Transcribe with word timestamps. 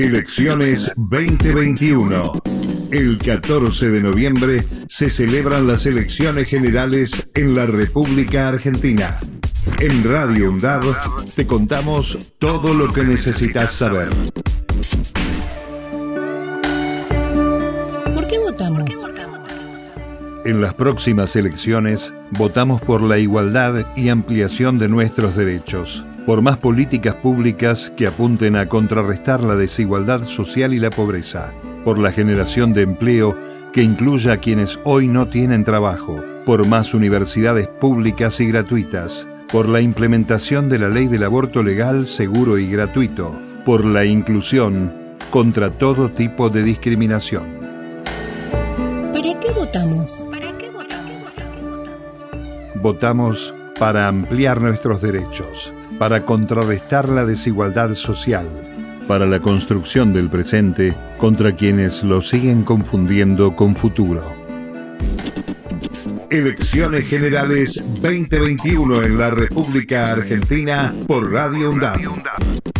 Elecciones 0.00 0.90
2021. 0.96 2.32
El 2.90 3.18
14 3.18 3.90
de 3.90 4.00
noviembre 4.00 4.64
se 4.88 5.10
celebran 5.10 5.66
las 5.66 5.84
elecciones 5.84 6.48
generales 6.48 7.28
en 7.34 7.54
la 7.54 7.66
República 7.66 8.48
Argentina. 8.48 9.20
En 9.78 10.02
Radio 10.02 10.48
UNDAB 10.48 11.26
te 11.34 11.46
contamos 11.46 12.18
todo 12.38 12.72
lo 12.72 12.90
que 12.90 13.04
necesitas 13.04 13.72
saber. 13.72 14.08
¿Por 18.14 18.26
qué 18.26 18.38
votamos? 18.38 19.06
En 20.46 20.62
las 20.62 20.72
próximas 20.72 21.36
elecciones 21.36 22.14
votamos 22.38 22.80
por 22.80 23.02
la 23.02 23.18
igualdad 23.18 23.84
y 23.96 24.08
ampliación 24.08 24.78
de 24.78 24.88
nuestros 24.88 25.36
derechos, 25.36 26.06
por 26.30 26.42
más 26.42 26.58
políticas 26.58 27.16
públicas 27.16 27.92
que 27.96 28.06
apunten 28.06 28.54
a 28.54 28.68
contrarrestar 28.68 29.42
la 29.42 29.56
desigualdad 29.56 30.22
social 30.22 30.72
y 30.72 30.78
la 30.78 30.90
pobreza, 30.90 31.52
por 31.84 31.98
la 31.98 32.12
generación 32.12 32.72
de 32.72 32.82
empleo 32.82 33.36
que 33.72 33.82
incluya 33.82 34.34
a 34.34 34.36
quienes 34.36 34.78
hoy 34.84 35.08
no 35.08 35.26
tienen 35.26 35.64
trabajo, 35.64 36.22
por 36.46 36.64
más 36.68 36.94
universidades 36.94 37.66
públicas 37.66 38.38
y 38.38 38.46
gratuitas, 38.46 39.26
por 39.50 39.68
la 39.68 39.80
implementación 39.80 40.68
de 40.68 40.78
la 40.78 40.88
ley 40.88 41.08
del 41.08 41.24
aborto 41.24 41.64
legal, 41.64 42.06
seguro 42.06 42.58
y 42.58 42.70
gratuito, 42.70 43.36
por 43.64 43.84
la 43.84 44.04
inclusión 44.04 44.92
contra 45.32 45.70
todo 45.70 46.10
tipo 46.10 46.48
de 46.48 46.62
discriminación. 46.62 47.58
¿Para 49.12 49.40
qué 49.40 49.50
votamos? 49.52 50.24
Votamos 52.76 53.52
para 53.80 54.08
ampliar 54.08 54.60
nuestros 54.60 55.00
derechos, 55.00 55.72
para 55.98 56.26
contrarrestar 56.26 57.08
la 57.08 57.24
desigualdad 57.24 57.94
social, 57.94 58.46
para 59.08 59.24
la 59.24 59.40
construcción 59.40 60.12
del 60.12 60.28
presente 60.28 60.94
contra 61.16 61.56
quienes 61.56 62.04
lo 62.04 62.20
siguen 62.20 62.62
confundiendo 62.62 63.56
con 63.56 63.74
futuro. 63.74 64.22
Elecciones 66.28 67.08
Generales 67.08 67.82
2021 68.02 69.02
en 69.02 69.16
la 69.16 69.30
República 69.30 70.12
Argentina 70.12 70.94
por 71.06 71.32
Radio 71.32 71.70
UNDAP. 71.70 72.79